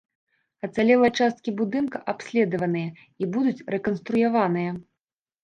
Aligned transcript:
Ацалелыя 0.67 1.11
часткі 1.19 1.53
будынка 1.59 1.97
абследаваныя 2.13 2.89
і 2.95 3.23
будуць 3.37 3.65
рэканструяваныя. 3.77 4.71